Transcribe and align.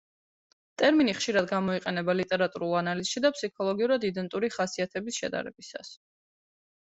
ტერმინი 0.81 1.11
ხშირად 1.17 1.49
გამოიყენება 1.51 2.15
ლიტერატურულ 2.17 2.73
ანალიზში 2.79 3.23
და 3.27 3.31
ფსიქოლოგიურად 3.35 4.09
იდენტური 4.11 4.51
ხასიათების 4.57 5.21
შედარებისას. 5.21 5.95